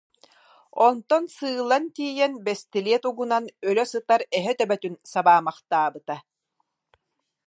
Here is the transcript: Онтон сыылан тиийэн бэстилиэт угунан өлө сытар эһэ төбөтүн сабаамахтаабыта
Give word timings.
Онтон 0.87 1.23
сыылан 1.35 1.83
тиийэн 1.95 2.33
бэстилиэт 2.45 3.03
угунан 3.09 3.45
өлө 3.69 3.85
сытар 3.91 4.21
эһэ 4.37 4.51
төбөтүн 4.59 4.95
сабаамахтаабыта 5.11 6.15